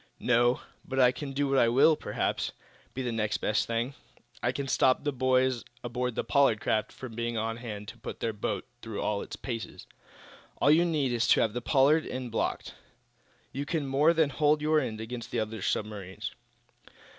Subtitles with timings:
[0.19, 2.53] "No; but I can do what will, perhaps,
[2.95, 3.93] be the next best thing.
[4.41, 8.19] I can stop the boys aboard the Pollard craft from being on hand to put
[8.19, 9.85] their boat through all its paces.
[10.59, 12.73] All you need is to have the Pollard end blocked.
[13.51, 16.31] You can more than hold your end against the other submarines."